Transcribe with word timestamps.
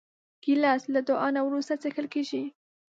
ګیلاس 0.43 0.83
له 0.93 1.01
دعا 1.09 1.27
نه 1.35 1.41
وروسته 1.47 1.73
څښل 1.81 2.07
کېږي. 2.13 2.43